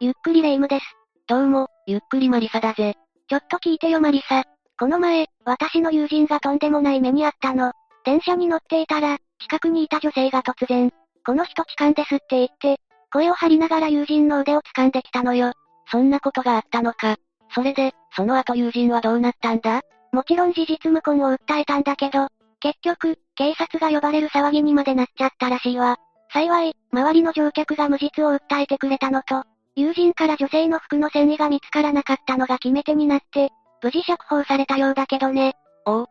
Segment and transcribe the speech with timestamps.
[0.00, 0.84] ゆっくりレ夢ムです。
[1.26, 2.94] どうも、ゆっくりマリサだぜ。
[3.28, 4.44] ちょっと聞いてよマリサ。
[4.78, 7.72] この前、私の友人がとんでもない目にあったの。
[8.04, 10.92] 電車に乗っていたら、近くにいた女性が突然、
[11.26, 12.78] この人痴漢ですって言って、
[13.12, 15.52] 声を張りながら友人の腕を掴んできたのよ。
[15.90, 17.16] そんなことがあったのか。
[17.52, 19.80] それで、その後友人はどうなったんだ？
[20.12, 22.28] もちろん事実無根を訴えたんだけど、
[22.60, 25.96] 結局、警察が呼ばれる騒ぎにまでなっちゃったらしいわ。
[26.32, 29.42] 幸い、周りの乗客が無実を訴えてくれたのと、
[29.78, 33.50] 友人から女性の服の繊維が見つからなかったのが決め手になって、
[33.80, 35.54] 無事釈放されたようだけどね。
[35.86, 36.06] おう。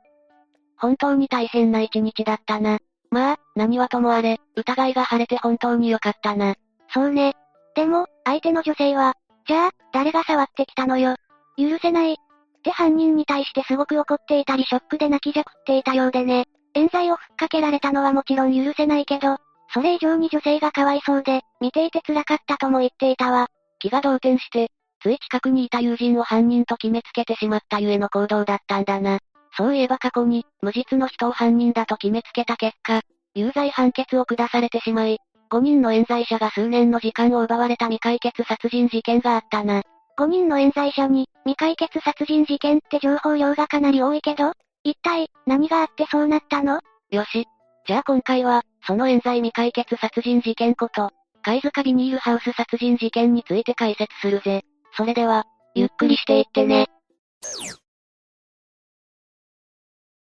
[0.77, 2.79] 本当に大変な一日だったな。
[3.11, 6.55] まあ、何はともあれ、疑いが晴れて本当によかったな。
[6.93, 7.33] そうね。
[7.75, 11.17] でも、相手の女性は、じゃあ、誰が触ってきたのよ。
[11.57, 12.13] 許せない。
[12.13, 12.15] っ
[12.63, 16.45] て犯人に対してすごく怒っていたりショックで泣きじゃくっていたようでね。
[16.73, 19.37] 冤罪をふっかけられたのはもちろん許せないけど、
[19.73, 23.49] それ以上に女性がかわいそうで、見ていて辛かったとも言っていたわ。
[23.79, 24.69] 気が動転して、
[25.01, 29.19] つい近くにいた友人を犯人と決めつけてしまったゆえの行動だったんだな。
[29.55, 33.01] そういえば過去に、無実の人を犯人だと決めつけた結果、
[33.33, 39.83] 有罪判決を下されてしまい、5人の冤罪者が数年の時間を奪われた未解決殺人事件があったな。
[40.17, 46.79] 5人の冤罪者に、未解決殺人事件って情報量がかなり多いけど、一体、何があってそうなったの？
[47.11, 47.45] よし。
[47.85, 51.11] じゃあ今回は、その冤罪未解決殺人事件こと、
[51.47, 54.65] 貝塚ビニールハウス殺人事件について解説するぜ。
[54.97, 55.45] それでは、
[55.75, 56.87] ゆっくりしていってね。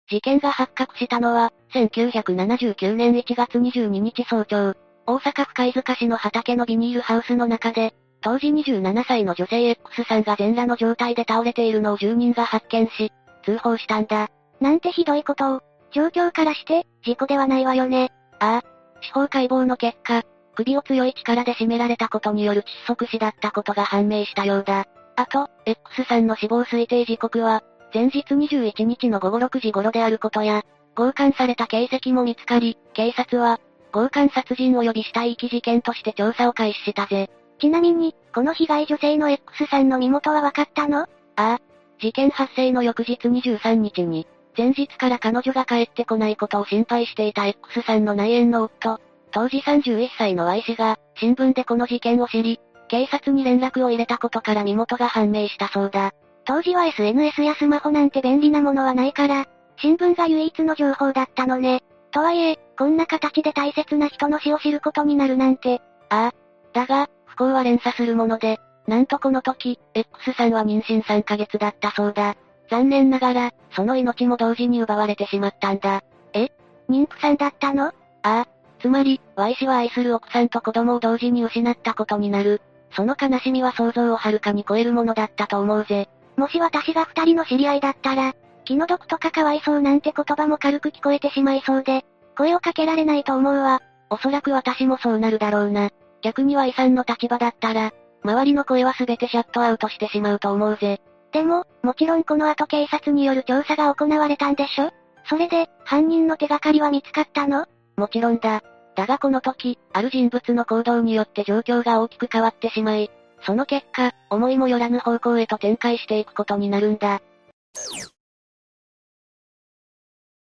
[0.08, 4.74] 事件が発覚したのは、1979年1月22日早朝、
[5.04, 13.10] 大阪府貝塚市の畑のビニールハウスの中で、当時27歳の女性 X さんが全裸の状態で倒れているのを住人が発見し、
[13.44, 14.28] 通報したんだ。
[14.60, 15.60] なんてひどいことを。
[15.90, 18.12] 状況からして、事故ではないわよね。
[18.38, 18.64] ああ。
[19.02, 20.22] 司法解剖の結果、
[20.56, 24.86] 首を強い力で絞められたことによる窒息死だったことが判明したようだ。
[25.14, 27.62] あと、X さんの死亡推定時刻は、
[27.94, 30.64] 前日21日の午後6時頃であることや、
[30.96, 33.60] 強姦された形跡も見つかり、警察は、
[33.92, 37.30] 強姦殺人及び死体遺棄事件として調査を開始したぜ。
[37.58, 41.02] ちなみに、この被害女性の X さんの身元は分かったの？
[41.02, 41.06] あ
[41.36, 41.58] あ。
[41.98, 49.00] 事件発生の翌日23日に、前日から彼女が帰ってこないことを心配していた X さんの内縁の夫、
[49.36, 52.58] 当時31歳の Y 氏が、新聞でこの事件を知り、
[52.88, 56.12] 警察に連絡を入れたことから身元が判明したそうだ。
[56.46, 59.44] 当時は SNS やスマホなんて便利なものはないから、
[59.76, 61.82] 新聞が唯一の情報だったのね。
[62.12, 65.82] とはいえ、こんな形で大切な人の死を知ることになるなんて。
[66.08, 66.34] ああ。
[66.72, 72.36] だが、不幸は連鎖するもので、なんとこの時、X さんは妊娠3ヶ月だったそうだ。
[72.70, 76.00] 残念ながら、その命も同時に奪われてしまったんだ。
[76.32, 76.48] え
[76.88, 77.88] 妊婦さんだったの？
[77.88, 77.92] あ
[78.22, 78.55] あ。
[78.80, 82.60] つまり、Y 氏は愛する奥さんと子供を同時に失ったことになる。
[82.92, 86.08] その悲しみは想像をはるかに超えるものだったと思うぜ。
[86.36, 92.04] もし私が二人の知り合いだったら、気の毒とかかわいそうなんて言葉も軽く聞こえてしまいそうで、
[92.36, 93.80] 声をかけられないと思うわ。
[94.10, 95.90] おそらく私もそうなるだろうな。
[96.22, 101.00] 逆に Y さんの立場だったら、周りの声は全てシャットアウトしてしまうと思うぜ。
[101.32, 104.90] でも、もちろんこの後警察による調査が行われたんでしょ？
[105.28, 107.66] それで、犯人の手がかりは見つかったの？
[107.96, 108.62] もちろんだ。
[108.94, 113.10] だがこの時、ある人物の行動によって状況が大きく変わってしまい、
[113.42, 117.20] その結果、思いもよらぬ方向へと展開していくことになるんだ。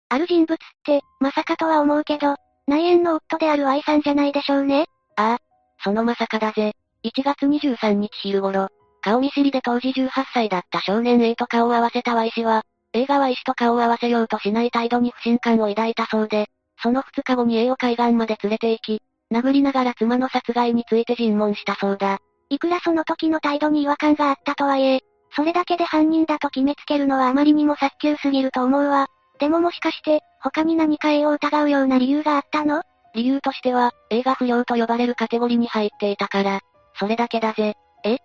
[0.09, 2.37] ある人物って、まさかとは思うけど、
[2.67, 4.87] 内縁の夫である愛さんじゃないでしょうね。
[5.17, 5.39] ああ、
[5.83, 6.73] そのまさかだぜ。
[7.03, 8.69] 1月23日昼頃、
[9.01, 12.63] 顔見知りで当時18歳だった少年 A と顔を合わせた Y 氏は、
[12.93, 16.49] A が Y 氏と顔を合わせようとしない態度に不信感を抱いたそうで、
[16.83, 22.19] その2日後に A を海岸まで連れて行き、殴りながら妻の殺害について尋問したそうだ。
[22.49, 25.01] いくらその時の態度に違和感があったとはいえ、
[25.35, 29.09] それだけで犯人だと決めつけるのはあまりにも早急すぎると思うわ。
[29.39, 32.83] でももしかして、他に何か A を疑うような理由があったの？
[33.15, 36.61] 理由としては、A が不良と呼ばれるカテゴリーに入っていたから、
[36.99, 37.75] それだけだぜ。
[38.05, 38.19] え？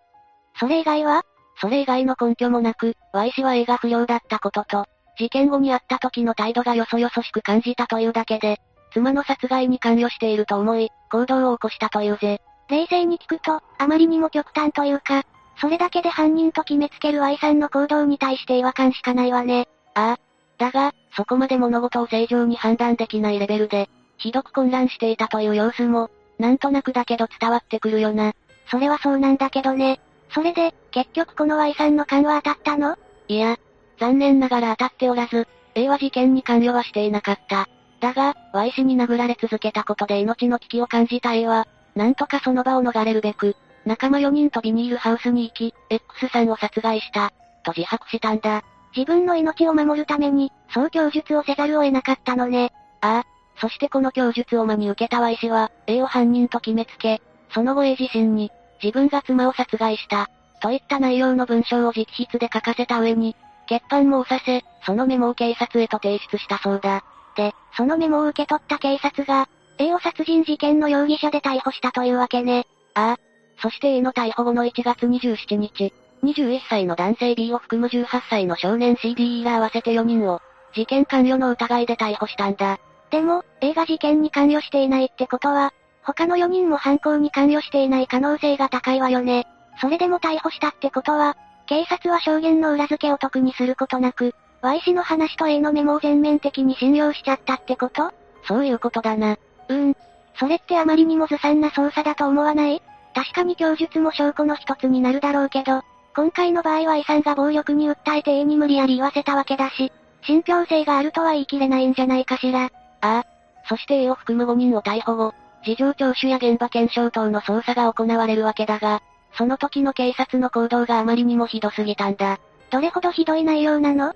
[0.59, 1.23] それ以外は？
[1.59, 4.85] それ以外の根拠もなく、Y 氏は A が不良だったことと、
[5.21, 8.57] 事件後に会った時の態度がよそよそしく感じたというだけで、
[8.91, 12.41] 妻の殺害に関与していると思い、行動を起こしたというぜ。
[12.69, 15.23] 冷静に聞くと、あまりにも極端というか、
[15.57, 19.67] それだけで犯人と決めつける Y さんの行動に対して違和感しかないわね。
[19.93, 20.19] ああ。
[20.57, 26.09] だが、そこまで物事を正常に判断できないレベルで、ひどく混乱していたという様子も、
[26.39, 28.33] なんとなくだけど伝わってくるよな。
[28.71, 29.99] それはそうなんだけどね。
[30.33, 32.97] それで、結局この Y さんの勘は当たったの？
[33.27, 33.57] いや、
[34.01, 37.69] 残念ながら当たっておらず、A は事件に関与はしていなかった。
[37.99, 43.55] だが、Y 氏に殴られ続けたことで命の危機を感じた A は、なんとかその場を逃れるべく、
[43.85, 47.31] 仲間4人とビニールハウスに行き、X さんを殺害した、
[47.63, 48.63] と自白したんだ。
[48.97, 52.71] 自分の命を守るために、そう供述をせざるを得なかったのね。
[53.01, 53.25] ああ。
[53.57, 57.21] そしてこの供述を真に受けた Y 氏は、A を犯人と決めつけ、
[57.53, 58.51] その後 A 自身に、
[58.81, 60.27] 自分が妻を殺害した、
[60.59, 63.35] といった内容の文章を直筆で書かせた上に、
[63.71, 67.05] 欠板も押させ、そのメモを警察へと提出したそうだ。
[67.37, 69.47] で、そのメモを受け取った警察が、
[69.77, 72.67] A を殺人事件の容疑者で逮捕したというわけね。
[72.95, 73.17] ああ。
[73.61, 80.41] そして A の逮捕後の1月27日、21歳の男性 B を含む18歳の少年 CDE ら合わせて4人を、
[80.75, 82.77] 事件関与の疑いで逮捕したんだ。
[83.09, 85.73] でも、A が事件に関与していないってことは、
[86.03, 89.47] 他の4人も犯行に関与していない可能性が高いわよね。
[89.79, 91.37] それでも逮捕したってことは、
[91.71, 98.11] 警察は証言の裏付けを特にすることなく、Y 氏の話と A のメモを全面的に信用しちゃったってこと？
[98.45, 99.37] そういうことだな。
[99.69, 99.95] うーん。
[100.37, 102.81] それってあまりにもずさんな捜査だと思わない？
[103.15, 105.81] 確かに供述も証拠の一つになるだろうけど、
[106.13, 112.65] 今回の場合は A さんが暴力に訴えて A に無理やり言わせたわけだし、信憑性があるとは言い切れないんじゃないかしら。
[112.65, 112.69] あ
[112.99, 113.25] あ。
[113.69, 115.33] そして A を含む5人を逮捕後、
[115.63, 119.01] 事情聴取や現場検証等の捜査が行われるわけだが、
[119.33, 122.39] その時の警察の行動があまりにもひどすぎたんだ。
[122.69, 124.13] どれほどひどい内容なの？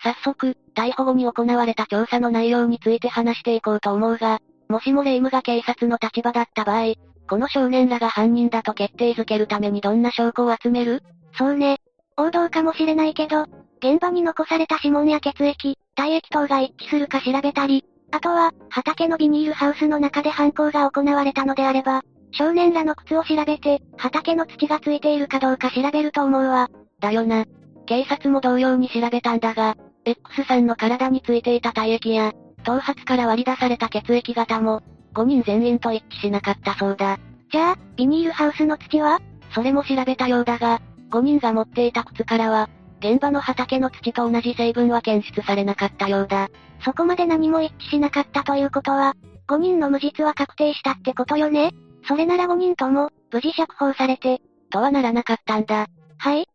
[0.00, 6.94] 早速、逮捕後に行われた調査の内容について話していこうと思うが、もしもレイムが警察の立場だった場合、
[7.28, 11.02] この少年らが犯人だと決定づけるためにどんな証拠を集める？
[11.36, 11.78] そうね。
[12.16, 13.46] 王道かもしれないけど、
[13.78, 22.02] 現場に残された指紋や血液、体液等が一致するか調べたり、あとは、畑のビニールハウスの中で犯行が行われたのであれば、
[22.32, 26.68] 少年らの靴を調べて、畑の土がついているかどうか調べると思うわ。
[27.00, 27.44] だよな。
[27.86, 32.32] 警察も同様に調べたんだが、X さんの体についていた体液や、
[32.64, 34.82] 頭髪から割り出された血液型も、
[35.14, 37.18] 5人全員と一致しなかったそうだ。
[37.50, 39.20] じゃあ、ビニールハウスの土は？
[39.54, 42.68] それも調べたようだが、5人が持っていた靴からは、
[43.00, 46.48] 現場の畑の土と同じ成分は検出されなかったようだ。
[46.84, 49.14] そこまで何も一致しなかったということは、
[49.48, 51.72] 5人の無実は確定したってことよね？
[52.06, 54.40] それなら5人とも、無事釈放されて、
[54.70, 55.86] とはならなかったんだ。
[56.18, 56.48] はい？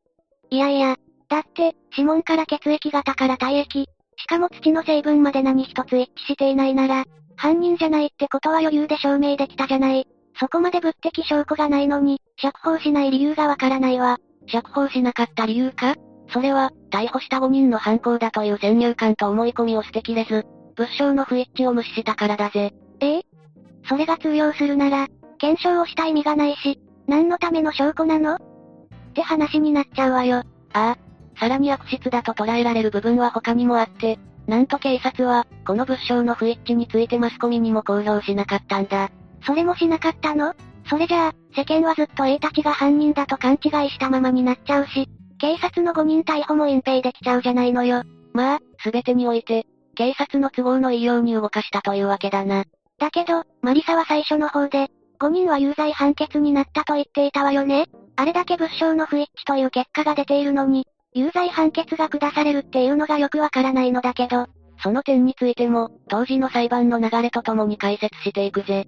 [0.49, 0.97] いやいや、
[1.29, 3.87] だって、指紋から血液型から体液、
[4.17, 7.05] しかも土の成分まで何一つ一致していないなら、
[7.35, 10.07] 犯人じゃないってことは余裕で証明できたじゃない。
[10.39, 14.19] そこまで物的証拠がないのに、釈放しない理由がわからないわ。
[14.47, 15.95] 釈放しなかった理由か？
[16.33, 20.45] それは、逮捕した5人の犯行だという先入観と思い込みを捨てきれず、
[20.75, 22.73] 物証の不一致を無視したからだぜ。
[22.99, 23.17] え？
[23.19, 23.21] え
[23.87, 25.07] それが通用するなら、
[25.37, 28.35] 検証をした意味がないし、何のための証拠なの？
[28.35, 28.39] っ
[29.13, 30.37] て話になっちゃうわよ。
[30.37, 30.43] あ
[30.73, 30.97] あ。
[31.39, 39.11] さらに悪質だと捉えられる部分は他にもあって、なんと警察は、この物証の不一致についてマスコミにも公表しなかったんだ。
[39.45, 40.55] それもしなかったの？
[40.89, 45.07] それじゃあ、世間はずっと A たちが犯人だと勘違いしたままになっちゃうし、
[45.39, 48.03] 警察の5人逮捕も隠蔽できちゃうじゃないのよ。
[48.33, 49.65] まあ、すべてにおいて、
[49.95, 52.65] 警察の都合のいいように動かしたというわけだな。
[52.99, 54.89] だけど、マリサは最初の方で、
[55.19, 57.85] 5人は有罪判決になったと言っていたわよね
[58.15, 64.47] あれだけ物証の不一致という結果が出ているのに、有罪判決が下されるっていうのがよくわからないのだけど、
[64.81, 68.85] その点についても、当時の裁判の流れとともに解説していくぜ。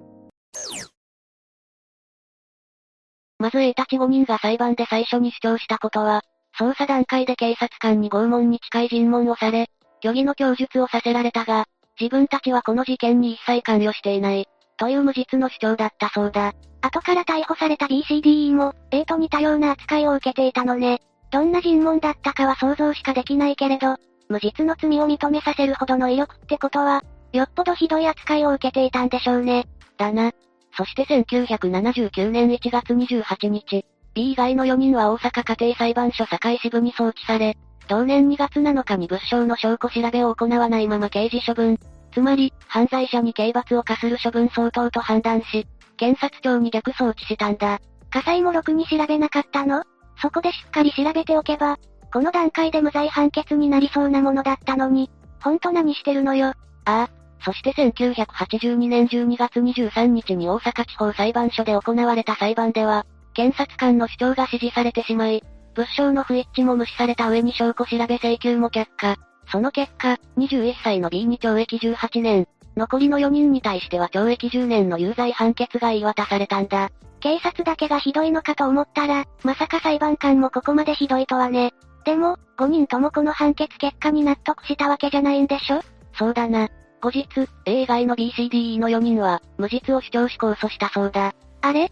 [3.38, 6.24] まず A たち5人が裁判で最初に主張したことは、
[6.59, 9.67] 捜査段階で警察官に拷問に近い尋問をされ、
[10.01, 11.65] 虚偽の供述をさせられたが、
[12.00, 14.47] 自分たちはこの事件に一切関与していない、
[14.77, 16.53] という無実の主張だったそうだ。
[16.81, 21.00] 後から逮捕された BCDE も、A と似たような扱いを受けていたのね。
[21.31, 23.95] どんな尋問だったかは想像しかできないけれど、
[24.29, 29.65] 無実の罪を認めさせるほどの威力ってことは、よっぽどひどい扱いを受けていたんでしょうね。
[29.97, 30.31] だな。
[30.77, 33.85] そして1979年1月28日、
[34.15, 37.57] B 以外の4人は大阪家庭裁判所堺支部に送致され、
[37.89, 41.77] 同年2月7日に物証の証拠調べを行わないまま刑事処分、
[42.13, 45.67] つまり、犯罪者に刑罰を課する処分相当と判断し、
[45.98, 47.79] 検察庁に逆送致したんだ。
[48.10, 49.84] 火災もろくに調べなかったの？
[50.22, 51.77] そこでしっかり調べておけば、
[52.13, 55.12] この段階で無罪判決になりそうなものだったのに、
[55.43, 56.48] ほんと何してるのよ？
[56.48, 56.53] あ
[56.86, 57.10] あ、
[57.43, 63.05] そして1982年12月23日に大阪地方裁判所で行われた裁判では、
[63.36, 65.44] 検察官の主張が支持されてしまい、
[65.75, 69.18] 物証の不一致も無視された上に証拠調べ請求も却下。
[69.51, 76.89] その結果、21歳の B に懲役18年、残りの4人に対しては懲役10年の有罪判決が言い渡されたんだ。
[77.20, 81.74] 警察だけがひどいのかと思ったら、まさか裁判官もここまでひどいとはね。
[82.06, 85.82] でも、5人ともこの判決結果に納得したわけじゃないんでしょ？
[86.13, 86.70] そうだな。
[87.01, 87.27] 後日、
[87.65, 91.34] A 以外の BCDE の4人は、無実を主張し控訴したそうだ。
[91.62, 91.92] あれ？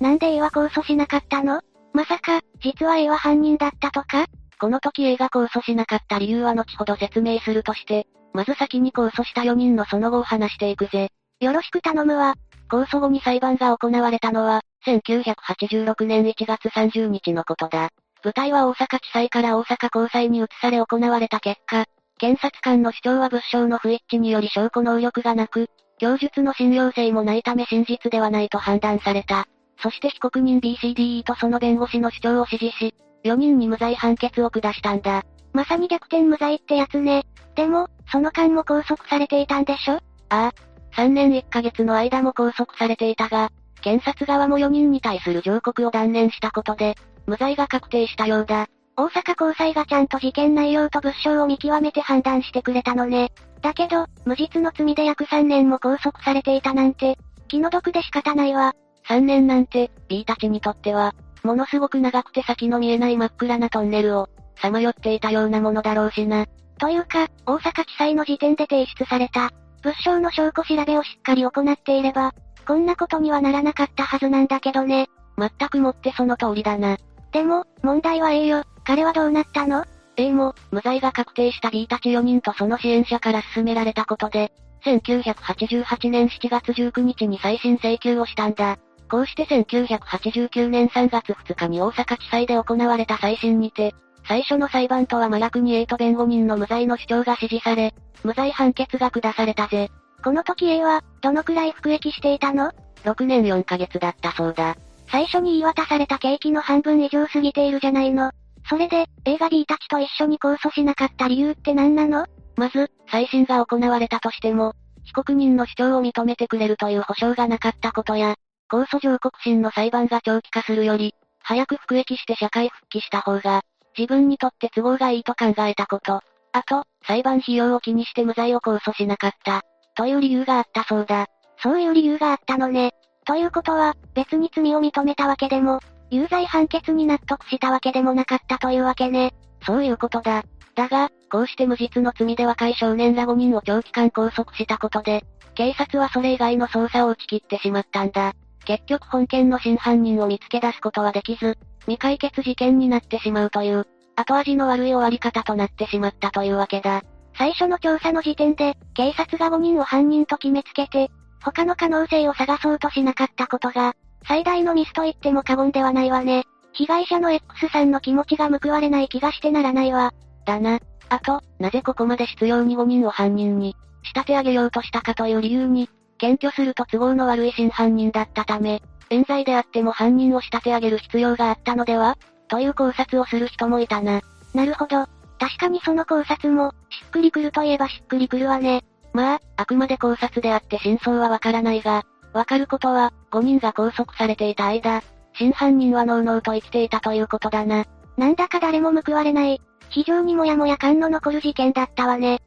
[0.00, 1.60] なんで A は控訴しなかったの？
[1.92, 4.26] まさか、実は A は犯人だったとか？
[4.60, 11.08] この時 A が控訴しなかった理由は後ほど説明するとして、まず先に控訴した4人のその後を話していくぜ。
[11.40, 12.34] よろしく頼むわ。
[12.68, 17.90] 控訴後に裁判が行われたのは、1986年1月30日のことだ。
[18.24, 21.84] 舞台は大阪地裁から大阪高裁に移され行われた結果、
[22.18, 29.46] 検察官の主張は物証の不一致により証拠能力がなく、供述の信用性もないため真実ではないと判断された。
[29.82, 35.24] そして被告人 BCDE とその弁護士の主張を支持し、4人に無罪判決を下したんだ。
[35.52, 37.24] まさに逆転無罪ってやつね。
[37.54, 39.94] でも、その間も拘束されていたんでしょ？
[39.94, 40.52] ああ。
[40.96, 43.50] 3年1ヶ月の間も拘束されていたが、
[43.82, 46.94] 検察側も4人に対する上告を断念したことで、
[47.26, 48.66] 無罪が確定したようだ。
[48.96, 53.30] 大阪高裁がちゃんと事件内容と物証を見極めて判断してくれたのね。
[53.60, 57.18] だけど、無実の罪で約3年も拘束されていたなんて、
[57.48, 58.74] 気の毒で仕方ないわ。
[59.08, 64.28] 3年なんて、B たちにとっては、ものすごく長くて先の見えない真っ暗なトンネルを、
[64.60, 66.46] さまよっていたようなものだろうしな。
[66.78, 69.50] というか、大阪地裁の時点で提出された、
[69.82, 72.32] 物証の証拠調べをしっかり行っていれば、
[72.66, 75.08] こんなことにはならなかったはずなんだけどね。
[75.38, 76.96] 全くもってその通りだな。
[77.32, 78.64] でも、問題は A よ。
[78.84, 79.84] 彼はどうなったの
[80.16, 84.52] ?A も、無罪が確定した B たち4人とその支援者から勧められたことで、
[84.84, 88.78] 1988年7月19日に再審請求をしたんだ。
[89.08, 93.94] こうして1989年3月2日に大阪地裁で行われた再審にて、
[94.26, 97.94] 最初の裁判とは真逆に A と弁護人の無罪の主張が支持され、
[98.24, 99.90] 無罪判決が下されたぜ。
[100.24, 102.72] この時 A は、どのくらい服役していたの
[103.04, 104.76] ?6 年4ヶ月だったそうだ。
[105.08, 108.32] 最初に言い渡された刑期の半分以上過ぎているじゃないの。
[108.68, 112.26] それで、A が B たちと一緒に控訴しなかった理由って何なの？
[112.56, 114.72] まず、再審が行われたとしても、
[115.04, 118.34] 被告人の主張を認めてくれるという保証がなかったことや、
[118.70, 123.62] 控訴上告審の裁判が長期化するより、早く服役して社会復帰した方が、
[123.96, 126.20] 自分にとって都合がいいと考えたこと。
[126.52, 129.62] あと、裁判費用を気にして無罪を控訴しなかった。
[129.94, 131.26] という理由があったそうだ。
[131.62, 132.92] そういう理由があったのね。
[133.24, 135.80] ということは、別に罪を認めたわけでも、
[136.10, 139.34] 有罪判決に納得したわけでもなかったというわけね。
[139.64, 140.44] そういうことだ。
[140.74, 148.34] だが、こうして無実の罪で若い少年ら5人を長期間拘束したことで、警察はそれ以外の捜査を打ち切ってしまったんだ。
[148.66, 157.02] 結局本件の真犯人を見つけ出すことはできず、未解決事件になってしまうという、後味の悪い終わり方となってしまったというわけだ。
[157.38, 161.10] 最初の調査の時点で、警察が5人を犯人と決めつけて、
[161.42, 163.94] 他の可能性を探そうとしなかったことが、
[164.26, 166.44] 最大のミスと言っても過言ではないわね。
[166.72, 170.12] 被害者の X さんの気持ちが報われない気がしてならないわ。
[170.44, 170.80] だな。
[171.08, 182.16] あと、なぜここまで執拗に5人を犯人に、仕立て上げようとしたかという理由に、検挙すると都合の悪い真犯人だったため、冤罪であっても犯人を仕立て上げる必要があったのでは？
[182.48, 184.20] という考察をする人もいたな。
[184.54, 185.06] なるほど。
[185.38, 188.84] 確かにその考察も、しっくりくるといえばしっくりくるわね。
[189.12, 195.02] まあ、あくまで考察であって真相はわからないが、わかることは、5人が拘束されていた間、
[195.34, 197.84] 真犯人はのうのうと生きていたということだな。
[198.16, 202.40] なんだか誰も報われない、非常にもやもや感の残る事件だったわね。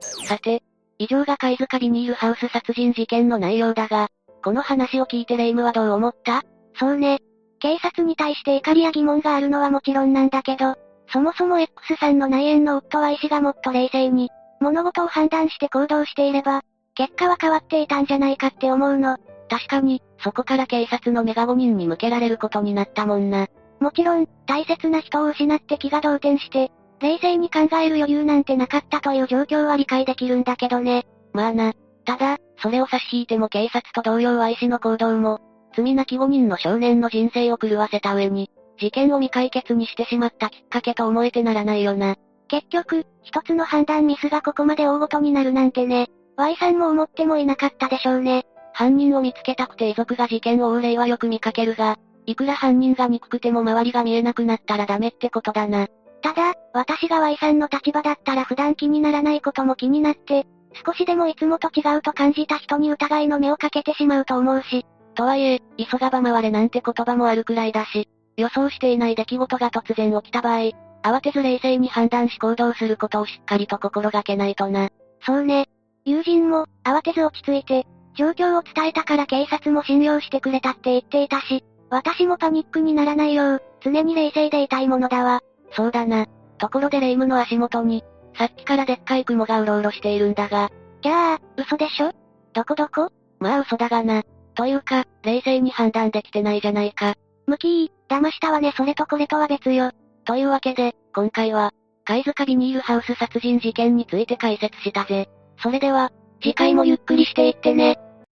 [0.00, 0.62] さて、
[0.98, 4.08] 以上が貝塚ビニールハウス殺人事件の内容だが、
[4.42, 6.42] この話を聞いてレイムはどう思った？
[6.74, 7.18] そうね。
[7.58, 10.76] 警察に対して怒りや疑問があるのはもちろんなんだけど、
[11.12, 16.62] そもそも X さんの内縁の夫は医師がもっと冷静に、物事を判断して行動していれば、
[16.94, 19.16] 結果は変わっていたんじゃないかって思うの。
[19.48, 23.48] 確かに、そこから警察の目が5人に向けられることになったもんな。
[23.80, 31.06] もちろん、大切な人を失って気が動転して、冷静に考える余裕なんてなかったという状況は理解できるんだけどね。
[31.32, 31.72] まあな。
[32.04, 35.40] ただ、それを差し引いても警察と同様愛しの行動も、
[35.76, 42.16] 罪なき5人の少年の人生を狂わせた上に、事件を未解決にしてしまったきっかけと思えてならないよな。
[42.48, 46.08] 結局、一つの判断ミスがここまで大ごとになるなんてね。
[46.36, 48.44] Y さんも思ってもいなかったでしょうね。
[48.72, 55.88] 犯人を見つけたくて遺族が事件を追う例はよく見かけるが、いくら犯人が憎くても周りが見えなくなったらダメってことだな。
[56.22, 60.46] ただ、私が Y さんの立場だったら普段気にならないことも気になって、
[60.84, 64.84] 少しでもいつもと違うと感じた人に疑いの目をかけてしまうと思うし。
[65.14, 74.90] とはいえ、急がば回れなんて言葉もあるくらいだし、予想していない出来事が突然起きた場合、慌てず冷静に判断し行動することをしっかりと心がけないとな。
[75.24, 75.66] そうね。
[76.04, 85.40] 友人も、慌てず落ち着いて、状況を伝えたから警察も信用してくれたって言っていたし、私もパニックにならないよう、常に冷静でいたいものだわ。
[85.72, 86.26] そうだな。
[86.58, 88.04] ところでレイムの足元に、
[88.36, 90.70] さっきからでっかい雲がうろうろしているんだが、
[91.02, 92.12] じゃあ、嘘でしょ？
[92.52, 93.10] どこどこ？
[93.38, 94.22] まあ嘘だがな。
[94.54, 97.14] というか、冷静に判断できてないじゃないか。
[97.46, 99.90] ムキー、騙したわねそれとこれとは別よ。
[100.24, 101.72] というわけで、今回は、
[102.04, 105.28] 貝塚ビニールハウス殺人事件について解説したぜ。
[105.58, 107.98] それでは、次回もゆっくりしていってね。